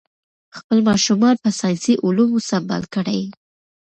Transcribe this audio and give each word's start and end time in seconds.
خپل 0.57 0.77
ماشومان 0.89 1.35
په 1.43 1.49
ساینسي 1.59 1.93
علومو 2.05 2.39
سمبال 2.49 2.83
کړئ. 2.95 3.21